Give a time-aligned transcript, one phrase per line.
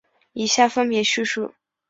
[0.33, 1.53] 以下分别叙述。